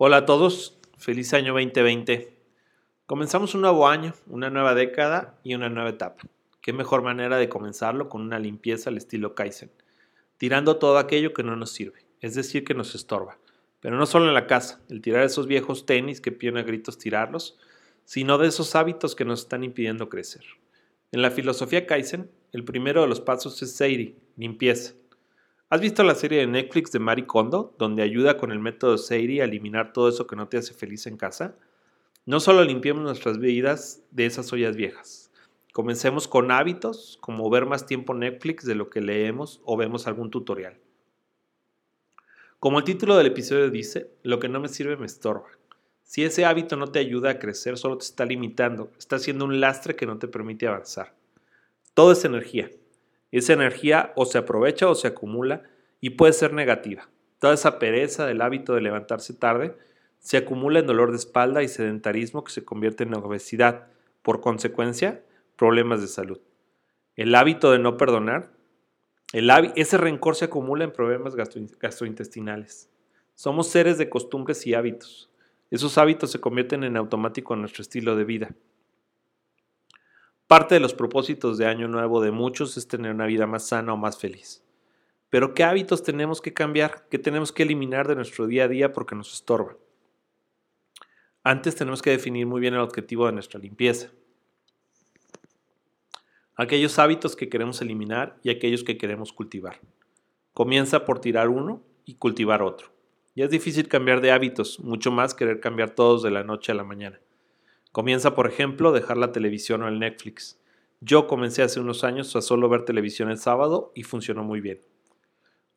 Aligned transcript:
Hola 0.00 0.18
a 0.18 0.26
todos, 0.26 0.78
feliz 0.96 1.34
año 1.34 1.54
2020. 1.54 2.32
Comenzamos 3.06 3.56
un 3.56 3.62
nuevo 3.62 3.88
año, 3.88 4.14
una 4.28 4.48
nueva 4.48 4.76
década 4.76 5.40
y 5.42 5.56
una 5.56 5.70
nueva 5.70 5.90
etapa. 5.90 6.22
Qué 6.60 6.72
mejor 6.72 7.02
manera 7.02 7.36
de 7.36 7.48
comenzarlo 7.48 8.08
con 8.08 8.22
una 8.22 8.38
limpieza 8.38 8.90
al 8.90 8.96
estilo 8.96 9.34
Kaizen, 9.34 9.72
tirando 10.36 10.76
todo 10.76 10.98
aquello 10.98 11.32
que 11.32 11.42
no 11.42 11.56
nos 11.56 11.72
sirve, 11.72 12.06
es 12.20 12.36
decir, 12.36 12.62
que 12.62 12.74
nos 12.74 12.94
estorba. 12.94 13.38
Pero 13.80 13.96
no 13.96 14.06
solo 14.06 14.28
en 14.28 14.34
la 14.34 14.46
casa, 14.46 14.80
el 14.88 15.00
tirar 15.00 15.24
esos 15.24 15.48
viejos 15.48 15.84
tenis 15.84 16.20
que 16.20 16.30
piden 16.30 16.58
a 16.58 16.62
gritos 16.62 16.96
tirarlos, 16.98 17.58
sino 18.04 18.38
de 18.38 18.46
esos 18.46 18.76
hábitos 18.76 19.16
que 19.16 19.24
nos 19.24 19.40
están 19.40 19.64
impidiendo 19.64 20.08
crecer. 20.08 20.44
En 21.10 21.22
la 21.22 21.32
filosofía 21.32 21.88
Kaizen, 21.88 22.30
el 22.52 22.62
primero 22.62 23.02
de 23.02 23.08
los 23.08 23.20
pasos 23.20 23.60
es 23.62 23.72
Seiri, 23.72 24.16
limpieza. 24.36 24.94
¿Has 25.70 25.82
visto 25.82 26.02
la 26.02 26.14
serie 26.14 26.38
de 26.38 26.46
Netflix 26.46 26.92
de 26.92 26.98
Marie 26.98 27.26
Kondo, 27.26 27.74
donde 27.78 28.02
ayuda 28.02 28.38
con 28.38 28.52
el 28.52 28.58
método 28.58 28.96
Seiri 28.96 29.40
a 29.40 29.44
eliminar 29.44 29.92
todo 29.92 30.08
eso 30.08 30.26
que 30.26 30.34
no 30.34 30.48
te 30.48 30.56
hace 30.56 30.72
feliz 30.72 31.06
en 31.06 31.18
casa? 31.18 31.56
No 32.24 32.40
solo 32.40 32.64
limpiemos 32.64 33.02
nuestras 33.02 33.38
vidas 33.38 34.02
de 34.10 34.24
esas 34.24 34.50
ollas 34.50 34.76
viejas. 34.76 35.30
Comencemos 35.74 36.26
con 36.26 36.50
hábitos, 36.50 37.18
como 37.20 37.50
ver 37.50 37.66
más 37.66 37.84
tiempo 37.84 38.14
Netflix 38.14 38.64
de 38.64 38.76
lo 38.76 38.88
que 38.88 39.02
leemos 39.02 39.60
o 39.62 39.76
vemos 39.76 40.06
algún 40.06 40.30
tutorial. 40.30 40.78
Como 42.58 42.78
el 42.78 42.84
título 42.84 43.18
del 43.18 43.26
episodio 43.26 43.68
dice, 43.68 44.10
lo 44.22 44.38
que 44.38 44.48
no 44.48 44.60
me 44.60 44.68
sirve 44.68 44.96
me 44.96 45.04
estorba. 45.04 45.50
Si 46.02 46.24
ese 46.24 46.46
hábito 46.46 46.76
no 46.76 46.86
te 46.86 46.98
ayuda 46.98 47.32
a 47.32 47.38
crecer, 47.38 47.76
solo 47.76 47.98
te 47.98 48.06
está 48.06 48.24
limitando, 48.24 48.90
está 48.98 49.18
siendo 49.18 49.44
un 49.44 49.60
lastre 49.60 49.96
que 49.96 50.06
no 50.06 50.18
te 50.18 50.28
permite 50.28 50.66
avanzar. 50.66 51.14
Todo 51.92 52.12
es 52.12 52.24
energía. 52.24 52.70
Esa 53.30 53.52
energía 53.52 54.12
o 54.16 54.24
se 54.24 54.38
aprovecha 54.38 54.88
o 54.88 54.94
se 54.94 55.08
acumula 55.08 55.62
y 56.00 56.10
puede 56.10 56.32
ser 56.32 56.52
negativa. 56.52 57.08
Toda 57.38 57.54
esa 57.54 57.78
pereza 57.78 58.26
del 58.26 58.40
hábito 58.40 58.74
de 58.74 58.80
levantarse 58.80 59.34
tarde 59.34 59.76
se 60.18 60.36
acumula 60.36 60.80
en 60.80 60.86
dolor 60.86 61.10
de 61.10 61.18
espalda 61.18 61.62
y 61.62 61.68
sedentarismo 61.68 62.42
que 62.44 62.52
se 62.52 62.64
convierte 62.64 63.04
en 63.04 63.14
obesidad, 63.14 63.86
por 64.22 64.40
consecuencia, 64.40 65.22
problemas 65.56 66.00
de 66.00 66.08
salud. 66.08 66.40
El 67.16 67.34
hábito 67.34 67.70
de 67.72 67.78
no 67.78 67.96
perdonar, 67.96 68.50
el 69.32 69.50
ese 69.76 69.98
rencor 69.98 70.36
se 70.36 70.46
acumula 70.46 70.84
en 70.84 70.92
problemas 70.92 71.34
gastrointestinales. 71.36 72.90
Somos 73.34 73.68
seres 73.68 73.98
de 73.98 74.08
costumbres 74.08 74.66
y 74.66 74.74
hábitos. 74.74 75.30
Esos 75.70 75.98
hábitos 75.98 76.32
se 76.32 76.40
convierten 76.40 76.82
en 76.82 76.96
automático 76.96 77.54
en 77.54 77.60
nuestro 77.60 77.82
estilo 77.82 78.16
de 78.16 78.24
vida. 78.24 78.54
Parte 80.48 80.76
de 80.76 80.80
los 80.80 80.94
propósitos 80.94 81.58
de 81.58 81.66
Año 81.66 81.88
Nuevo 81.88 82.22
de 82.22 82.30
muchos 82.30 82.78
es 82.78 82.88
tener 82.88 83.12
una 83.12 83.26
vida 83.26 83.46
más 83.46 83.68
sana 83.68 83.92
o 83.92 83.98
más 83.98 84.18
feliz. 84.18 84.64
Pero 85.28 85.52
¿qué 85.52 85.62
hábitos 85.62 86.02
tenemos 86.02 86.40
que 86.40 86.54
cambiar? 86.54 87.06
¿Qué 87.10 87.18
tenemos 87.18 87.52
que 87.52 87.64
eliminar 87.64 88.08
de 88.08 88.14
nuestro 88.14 88.46
día 88.46 88.64
a 88.64 88.68
día 88.68 88.94
porque 88.94 89.14
nos 89.14 89.30
estorba? 89.34 89.76
Antes 91.44 91.76
tenemos 91.76 92.00
que 92.00 92.08
definir 92.08 92.46
muy 92.46 92.62
bien 92.62 92.72
el 92.72 92.80
objetivo 92.80 93.26
de 93.26 93.32
nuestra 93.32 93.60
limpieza. 93.60 94.10
Aquellos 96.56 96.98
hábitos 96.98 97.36
que 97.36 97.50
queremos 97.50 97.82
eliminar 97.82 98.38
y 98.42 98.48
aquellos 98.48 98.84
que 98.84 98.96
queremos 98.96 99.34
cultivar. 99.34 99.78
Comienza 100.54 101.04
por 101.04 101.20
tirar 101.20 101.50
uno 101.50 101.82
y 102.06 102.14
cultivar 102.14 102.62
otro. 102.62 102.88
Ya 103.36 103.44
es 103.44 103.50
difícil 103.50 103.86
cambiar 103.86 104.22
de 104.22 104.32
hábitos, 104.32 104.80
mucho 104.80 105.10
más 105.10 105.34
querer 105.34 105.60
cambiar 105.60 105.90
todos 105.90 106.22
de 106.22 106.30
la 106.30 106.42
noche 106.42 106.72
a 106.72 106.74
la 106.74 106.84
mañana. 106.84 107.20
Comienza, 107.92 108.34
por 108.34 108.46
ejemplo, 108.46 108.92
dejar 108.92 109.16
la 109.16 109.32
televisión 109.32 109.82
o 109.82 109.88
el 109.88 109.98
Netflix. 109.98 110.60
Yo 111.00 111.26
comencé 111.26 111.62
hace 111.62 111.80
unos 111.80 112.04
años 112.04 112.34
a 112.36 112.42
solo 112.42 112.68
ver 112.68 112.84
televisión 112.84 113.30
el 113.30 113.38
sábado 113.38 113.92
y 113.94 114.02
funcionó 114.02 114.44
muy 114.44 114.60
bien. 114.60 114.80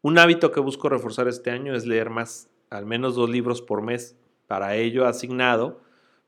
Un 0.02 0.18
hábito 0.18 0.52
que 0.52 0.60
busco 0.60 0.90
reforzar 0.90 1.28
este 1.28 1.52
año 1.52 1.76
es 1.76 1.86
leer 1.86 2.10
más, 2.10 2.50
al 2.70 2.86
menos 2.86 3.16
dos 3.16 3.30
libros 3.30 3.62
por 3.62 3.82
mes. 3.82 4.18
Para 4.48 4.76
ello, 4.76 5.06
asignado 5.08 5.82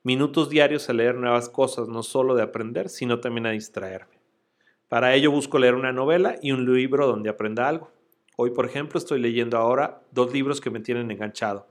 minutos 0.04 0.50
diarios 0.50 0.90
a 0.90 0.94
leer 0.94 1.16
nuevas 1.16 1.50
cosas, 1.50 1.88
no 1.88 2.04
solo 2.04 2.36
de 2.36 2.44
aprender, 2.44 2.90
sino 2.90 3.20
también 3.20 3.46
a 3.46 3.52
distraerme. 3.52 4.20
Para 4.90 5.16
ello 5.16 5.32
busco 5.32 5.58
leer 5.60 5.76
una 5.76 5.92
novela 5.92 6.36
y 6.42 6.52
un 6.52 6.72
libro 6.72 7.08
donde 7.08 7.30
aprenda 7.30 7.68
algo. 7.68 7.92
Hoy, 8.38 8.52
por 8.52 8.66
ejemplo, 8.66 8.98
estoy 8.98 9.20
leyendo 9.20 9.58
ahora 9.58 10.02
dos 10.12 10.32
libros 10.34 10.62
que 10.62 10.70
me 10.70 10.80
tienen 10.80 11.10
enganchado. 11.10 11.68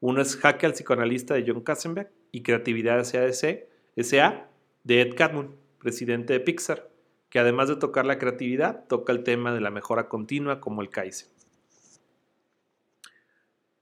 Uno 0.00 0.20
es 0.20 0.36
Jaque 0.36 0.66
al 0.66 0.72
psicoanalista 0.72 1.34
de 1.34 1.44
John 1.46 1.60
Kassenbeck 1.60 2.10
y 2.32 2.42
Creatividad 2.42 3.04
SA 3.04 4.48
de 4.84 5.00
Ed 5.00 5.14
Catmull, 5.14 5.54
presidente 5.78 6.32
de 6.32 6.40
Pixar, 6.40 6.90
que 7.28 7.38
además 7.38 7.68
de 7.68 7.76
tocar 7.76 8.04
la 8.04 8.18
creatividad, 8.18 8.86
toca 8.88 9.12
el 9.12 9.22
tema 9.22 9.54
de 9.54 9.60
la 9.60 9.70
mejora 9.70 10.08
continua 10.08 10.60
como 10.60 10.82
el 10.82 10.90
Kaizen. 10.90 11.28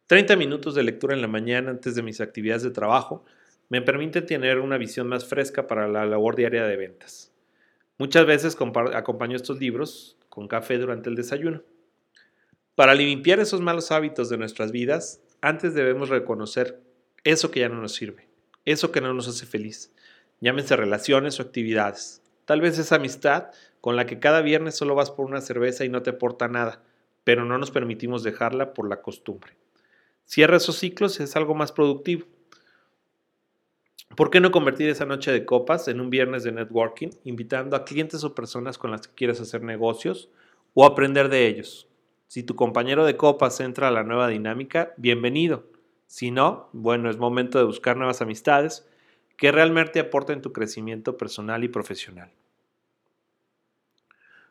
30 0.08 0.36
minutos 0.36 0.74
de 0.74 0.82
lectura 0.82 1.14
en 1.14 1.22
la 1.22 1.28
mañana 1.28 1.70
antes 1.70 1.94
de 1.94 2.02
mis 2.02 2.20
actividades 2.20 2.64
de 2.64 2.70
trabajo 2.70 3.24
me 3.68 3.80
permiten 3.80 4.26
tener 4.26 4.58
una 4.58 4.76
visión 4.76 5.06
más 5.06 5.24
fresca 5.24 5.68
para 5.68 5.86
la 5.86 6.04
labor 6.04 6.34
diaria 6.34 6.64
de 6.64 6.76
ventas. 6.76 7.32
Muchas 7.98 8.26
veces 8.26 8.56
acompaño 8.94 9.36
estos 9.36 9.60
libros 9.60 10.16
con 10.28 10.48
café 10.48 10.78
durante 10.78 11.08
el 11.08 11.14
desayuno. 11.14 11.62
Para 12.74 12.94
limpiar 12.94 13.38
esos 13.38 13.60
malos 13.60 13.92
hábitos 13.92 14.28
de 14.28 14.38
nuestras 14.38 14.72
vidas, 14.72 15.22
antes 15.40 15.74
debemos 15.74 16.08
reconocer 16.08 16.80
eso 17.22 17.50
que 17.50 17.60
ya 17.60 17.68
no 17.68 17.80
nos 17.80 17.94
sirve, 17.94 18.26
eso 18.64 18.92
que 18.92 19.00
no 19.00 19.14
nos 19.14 19.28
hace 19.28 19.46
feliz. 19.46 19.92
Llámense 20.40 20.76
relaciones 20.76 21.38
o 21.38 21.42
actividades. 21.42 22.22
Tal 22.44 22.60
vez 22.60 22.78
esa 22.78 22.96
amistad 22.96 23.48
con 23.80 23.96
la 23.96 24.06
que 24.06 24.18
cada 24.18 24.42
viernes 24.42 24.76
solo 24.76 24.94
vas 24.94 25.10
por 25.10 25.26
una 25.26 25.40
cerveza 25.40 25.84
y 25.84 25.88
no 25.88 26.02
te 26.02 26.10
aporta 26.10 26.48
nada, 26.48 26.82
pero 27.24 27.44
no 27.44 27.58
nos 27.58 27.70
permitimos 27.70 28.22
dejarla 28.22 28.74
por 28.74 28.88
la 28.88 29.02
costumbre. 29.02 29.56
Cierra 30.24 30.56
esos 30.56 30.76
ciclos 30.76 31.18
y 31.20 31.24
es 31.24 31.36
algo 31.36 31.54
más 31.54 31.72
productivo. 31.72 32.26
¿Por 34.16 34.30
qué 34.30 34.40
no 34.40 34.50
convertir 34.50 34.88
esa 34.88 35.06
noche 35.06 35.30
de 35.30 35.44
copas 35.44 35.86
en 35.88 36.00
un 36.00 36.10
viernes 36.10 36.42
de 36.42 36.52
networking, 36.52 37.10
invitando 37.24 37.76
a 37.76 37.84
clientes 37.84 38.24
o 38.24 38.34
personas 38.34 38.76
con 38.76 38.90
las 38.90 39.06
que 39.06 39.14
quieres 39.14 39.40
hacer 39.40 39.62
negocios 39.62 40.28
o 40.74 40.84
aprender 40.84 41.28
de 41.28 41.46
ellos? 41.46 41.88
Si 42.26 42.42
tu 42.42 42.54
compañero 42.56 43.04
de 43.04 43.16
copas 43.16 43.60
entra 43.60 43.88
a 43.88 43.92
la 43.92 44.02
nueva 44.02 44.28
dinámica, 44.28 44.94
bienvenido. 44.96 45.69
Si 46.10 46.32
no, 46.32 46.68
bueno, 46.72 47.08
es 47.08 47.18
momento 47.18 47.58
de 47.58 47.64
buscar 47.64 47.96
nuevas 47.96 48.20
amistades 48.20 48.84
que 49.36 49.52
realmente 49.52 50.00
aporten 50.00 50.42
tu 50.42 50.52
crecimiento 50.52 51.16
personal 51.16 51.62
y 51.62 51.68
profesional. 51.68 52.32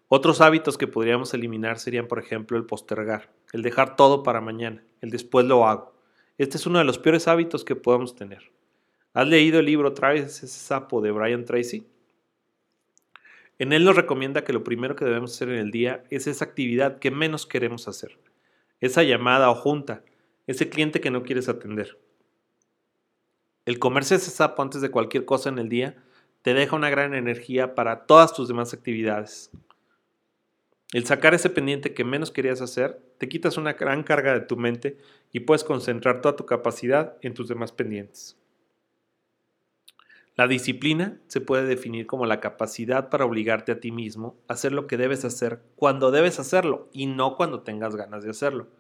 Otros 0.08 0.40
hábitos 0.40 0.78
que 0.78 0.88
podríamos 0.88 1.34
eliminar 1.34 1.78
serían, 1.78 2.08
por 2.08 2.18
ejemplo, 2.18 2.56
el 2.56 2.66
postergar, 2.66 3.30
el 3.52 3.62
dejar 3.62 3.98
todo 3.98 4.24
para 4.24 4.40
mañana, 4.40 4.82
el 5.02 5.10
después 5.10 5.46
lo 5.48 5.68
hago. 5.68 5.94
Este 6.38 6.56
es 6.56 6.66
uno 6.66 6.80
de 6.80 6.86
los 6.86 6.98
peores 6.98 7.28
hábitos 7.28 7.66
que 7.66 7.76
podemos 7.76 8.16
tener. 8.16 8.54
¿Has 9.14 9.28
leído 9.28 9.60
el 9.60 9.66
libro 9.66 9.92
Traes 9.92 10.42
ese 10.42 10.48
sapo 10.48 11.02
de 11.02 11.12
Brian 11.12 11.44
Tracy? 11.44 11.86
En 13.58 13.74
él 13.74 13.84
nos 13.84 13.98
recomienda 13.98 14.46
que 14.46 14.54
lo 14.54 14.64
primero 14.64 14.96
que 14.96 15.04
debemos 15.04 15.34
hacer 15.34 15.50
en 15.50 15.60
el 15.60 15.72
día 15.72 16.06
es 16.10 16.26
esa 16.26 16.46
actividad 16.46 17.00
que 17.00 17.12
menos 17.12 17.46
queremos 17.46 17.90
hacer, 17.90 18.18
esa 18.80 19.04
llamada 19.04 19.52
o 19.52 19.56
junta, 19.56 20.04
ese 20.50 20.68
cliente 20.68 21.00
que 21.00 21.12
no 21.12 21.22
quieres 21.22 21.48
atender. 21.48 22.00
El 23.66 23.78
comerse 23.78 24.16
ese 24.16 24.32
sapo 24.32 24.64
antes 24.64 24.82
de 24.82 24.90
cualquier 24.90 25.24
cosa 25.24 25.50
en 25.50 25.60
el 25.60 25.70
día 25.70 26.04
te 26.42 26.56
deja 26.56 26.76
una 26.76 26.90
gran 26.90 27.14
energía 27.14 27.76
para 27.76 28.08
todas 28.08 28.34
tus 28.34 28.48
demás 28.48 28.74
actividades. 28.74 29.52
El 30.92 31.06
sacar 31.06 31.36
ese 31.36 31.52
pendiente 31.52 31.94
que 31.94 32.04
menos 32.04 32.32
querías 32.32 32.62
hacer, 32.62 33.00
te 33.20 33.30
quitas 33.30 33.58
una 33.58 33.74
gran 33.74 34.02
carga 34.02 34.34
de 34.34 34.42
tu 34.42 34.58
mente 34.58 34.98
y 35.32 35.42
puedes 35.42 35.64
concentrar 35.64 36.20
toda 36.22 36.36
tu 36.36 36.48
capacidad 36.48 37.18
en 37.22 37.36
tus 37.36 37.48
demás 37.48 37.72
pendientes. 37.72 38.36
La 40.36 40.48
disciplina 40.48 41.20
se 41.28 41.42
puede 41.42 41.68
definir 41.68 42.08
como 42.08 42.26
la 42.26 42.40
capacidad 42.40 43.10
para 43.10 43.26
obligarte 43.26 43.72
a 43.72 43.80
ti 43.80 43.92
mismo 43.92 44.36
a 44.48 44.54
hacer 44.54 44.72
lo 44.72 44.88
que 44.88 44.98
debes 44.98 45.26
hacer 45.26 45.62
cuando 45.76 46.10
debes 46.10 46.40
hacerlo 46.40 46.90
y 46.92 47.06
no 47.06 47.36
cuando 47.36 47.62
tengas 47.62 47.96
ganas 47.96 48.24
de 48.24 48.32
hacerlo. 48.32 48.79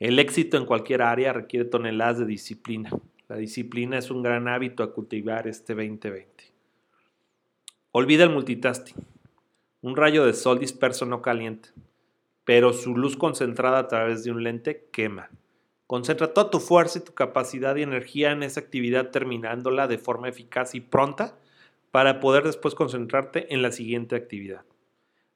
El 0.00 0.18
éxito 0.18 0.56
en 0.56 0.64
cualquier 0.64 1.02
área 1.02 1.34
requiere 1.34 1.66
toneladas 1.66 2.20
de 2.20 2.24
disciplina. 2.24 2.90
La 3.28 3.36
disciplina 3.36 3.98
es 3.98 4.10
un 4.10 4.22
gran 4.22 4.48
hábito 4.48 4.82
a 4.82 4.94
cultivar 4.94 5.46
este 5.46 5.74
2020. 5.74 6.54
Olvida 7.92 8.24
el 8.24 8.30
multitasking. 8.30 8.96
Un 9.82 9.96
rayo 9.96 10.24
de 10.24 10.32
sol 10.32 10.58
disperso 10.58 11.04
no 11.04 11.20
calienta, 11.20 11.68
pero 12.46 12.72
su 12.72 12.96
luz 12.96 13.18
concentrada 13.18 13.78
a 13.78 13.88
través 13.88 14.24
de 14.24 14.30
un 14.30 14.42
lente 14.42 14.88
quema. 14.90 15.28
Concentra 15.86 16.32
toda 16.32 16.48
tu 16.48 16.60
fuerza 16.60 17.00
y 17.00 17.04
tu 17.04 17.12
capacidad 17.12 17.76
y 17.76 17.82
energía 17.82 18.32
en 18.32 18.42
esa 18.42 18.60
actividad 18.60 19.10
terminándola 19.10 19.86
de 19.86 19.98
forma 19.98 20.30
eficaz 20.30 20.74
y 20.74 20.80
pronta 20.80 21.36
para 21.90 22.20
poder 22.20 22.44
después 22.44 22.74
concentrarte 22.74 23.52
en 23.52 23.60
la 23.60 23.70
siguiente 23.70 24.16
actividad. 24.16 24.62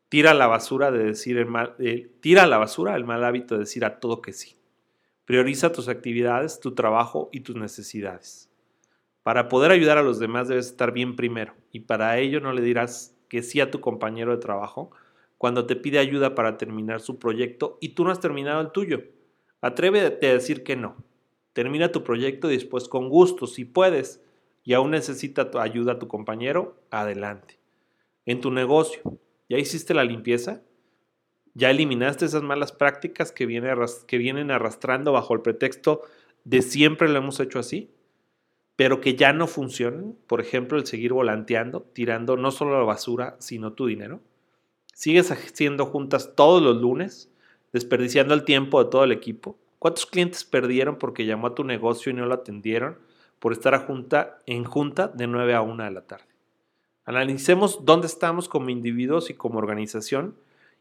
Tira 0.09 0.35
la 0.35 0.47
basura 0.47 0.91
de 0.91 1.05
decir 1.05 1.39
el 1.39 1.47
mal, 1.47 1.77
tira 2.21 2.47
la 2.47 2.59
basura 2.59 2.95
el 2.95 3.05
mal 3.05 3.25
hábito 3.25 3.55
de 3.55 3.61
decir 3.61 3.85
a 3.85 4.01
todo 4.01 4.23
que 4.23 4.33
sí. 4.33 4.57
Prioriza 5.25 5.73
tus 5.73 5.89
actividades, 5.89 6.61
tu 6.61 6.75
trabajo 6.75 7.31
y 7.33 7.41
tus 7.41 7.57
necesidades. 7.57 8.51
Para 9.23 9.49
poder 9.49 9.71
ayudar 9.71 9.97
a 9.97 10.03
los 10.03 10.19
demás 10.19 10.49
debes 10.49 10.67
estar 10.67 10.93
bien 10.93 11.17
primero 11.17 11.55
y 11.73 11.81
para 11.81 12.19
ello 12.19 12.41
no 12.41 12.53
le 12.53 12.61
dirás 12.61 13.17
que 13.29 13.43
sí 13.43 13.61
a 13.61 13.71
tu 13.71 13.81
compañero 13.81 14.33
de 14.33 14.43
trabajo 14.43 14.91
cuando 15.39 15.67
te 15.67 15.77
pide 15.77 15.99
ayuda 15.99 16.35
para 16.35 16.59
terminar 16.59 17.01
su 17.01 17.19
proyecto 17.19 17.79
y 17.81 17.91
tú 17.91 18.05
no 18.05 18.11
has 18.11 18.21
terminado 18.21 18.61
el 18.61 18.71
tuyo. 18.71 19.03
Atrévete 19.61 20.29
a 20.29 20.35
decir 20.35 20.63
que 20.63 20.77
no. 20.77 20.97
Termina 21.55 21.91
tu 21.91 22.05
proyecto 22.05 22.51
y 22.51 22.55
después 22.55 22.89
con 22.89 23.09
gusto, 23.09 23.47
si 23.47 23.65
puedes, 23.65 24.23
y 24.63 24.75
aún 24.75 24.91
necesita 24.91 25.51
tu 25.51 25.59
ayuda 25.59 25.99
tu 25.99 26.09
compañero, 26.09 26.77
adelante. 26.91 27.59
En 28.27 28.41
tu 28.41 28.51
negocio, 28.51 29.01
¿ya 29.57 29.63
hiciste 29.63 29.95
la 29.95 30.05
limpieza? 30.05 30.63
¿Ya 31.55 31.71
eliminaste 31.71 32.25
esas 32.25 32.43
malas 32.43 32.73
prácticas 32.73 33.33
que, 33.33 33.47
que 34.07 34.19
vienen 34.19 34.51
arrastrando 34.51 35.13
bajo 35.13 35.35
el 35.35 35.41
pretexto 35.41 36.03
de 36.45 36.63
siempre 36.63 37.09
lo 37.09 37.19
hemos 37.19 37.41
hecho 37.41 37.59
así? 37.59 37.95
pero 38.77 39.01
que 39.01 39.15
ya 39.15 39.33
no 39.33 39.47
funcionan, 39.47 40.17
por 40.27 40.41
ejemplo, 40.41 40.79
el 40.79 40.87
seguir 40.87 41.13
volanteando, 41.13 41.83
tirando 41.93 42.37
no 42.37 42.51
solo 42.51 42.79
la 42.79 42.85
basura, 42.85 43.37
sino 43.39 43.73
tu 43.73 43.87
dinero. 43.87 44.21
Sigues 44.93 45.31
haciendo 45.31 45.87
juntas 45.87 46.35
todos 46.35 46.63
los 46.63 46.81
lunes, 46.81 47.31
desperdiciando 47.73 48.35
el 48.35 48.45
tiempo 48.45 48.83
de 48.83 48.91
todo 48.91 49.05
el 49.05 49.13
equipo. 49.13 49.59
¿Cuántos 49.79 50.07
clientes 50.07 50.45
perdieron 50.45 50.99
porque 50.99 51.27
llamó 51.27 51.49
a 51.49 51.55
tu 51.55 51.63
negocio 51.63 52.11
y 52.11 52.15
no 52.15 52.27
lo 52.27 52.35
atendieron 52.35 52.99
por 53.39 53.53
estar 53.53 53.75
a 53.75 53.81
junta, 53.81 54.39
en 54.47 54.65
junta 54.65 55.09
de 55.09 55.27
9 55.27 55.55
a 55.55 55.63
1 55.63 55.85
de 55.85 55.91
la 55.91 56.07
tarde? 56.07 56.34
Analicemos 57.05 57.85
dónde 57.85 58.07
estamos 58.07 58.49
como 58.49 58.71
individuos 58.71 59.31
y 59.31 59.35
como 59.35 59.59
organización 59.59 60.37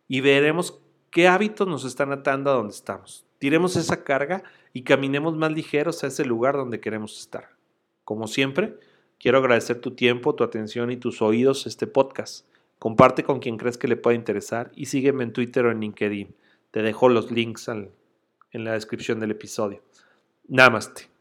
y 0.07 0.21
veremos 0.21 0.79
qué 1.11 1.27
hábitos 1.27 1.67
nos 1.67 1.85
están 1.85 2.11
atando 2.11 2.49
a 2.49 2.53
donde 2.53 2.73
estamos. 2.73 3.25
Tiremos 3.39 3.75
esa 3.75 4.03
carga 4.03 4.43
y 4.71 4.83
caminemos 4.83 5.35
más 5.35 5.51
ligeros 5.51 6.03
a 6.03 6.07
ese 6.07 6.25
lugar 6.25 6.55
donde 6.55 6.79
queremos 6.79 7.19
estar. 7.19 7.49
Como 8.05 8.27
siempre, 8.27 8.77
quiero 9.19 9.37
agradecer 9.37 9.81
tu 9.81 9.91
tiempo, 9.91 10.35
tu 10.35 10.43
atención 10.43 10.91
y 10.91 10.97
tus 10.97 11.21
oídos 11.21 11.67
este 11.67 11.87
podcast. 11.87 12.47
Comparte 12.79 13.23
con 13.23 13.39
quien 13.39 13.57
crees 13.57 13.77
que 13.77 13.87
le 13.87 13.95
pueda 13.97 14.15
interesar 14.15 14.71
y 14.75 14.87
sígueme 14.87 15.23
en 15.23 15.33
Twitter 15.33 15.65
o 15.65 15.71
en 15.71 15.81
LinkedIn. 15.81 16.35
Te 16.71 16.81
dejo 16.81 17.09
los 17.09 17.31
links 17.31 17.67
en 17.67 18.63
la 18.63 18.73
descripción 18.73 19.19
del 19.19 19.31
episodio. 19.31 19.81
Namaste. 20.47 21.12